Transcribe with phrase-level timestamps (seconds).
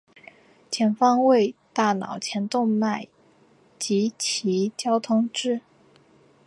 [0.71, 3.07] 前方为大脑前动脉
[3.77, 5.61] 及其交通支。